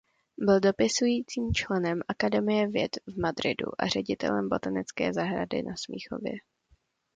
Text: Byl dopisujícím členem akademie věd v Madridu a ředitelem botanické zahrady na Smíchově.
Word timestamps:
Byl 0.37 0.59
dopisujícím 0.59 1.53
členem 1.53 2.01
akademie 2.07 2.67
věd 2.67 2.91
v 3.07 3.21
Madridu 3.21 3.65
a 3.81 3.87
ředitelem 3.87 4.49
botanické 4.49 5.13
zahrady 5.13 5.63
na 5.63 5.73
Smíchově. 5.77 6.33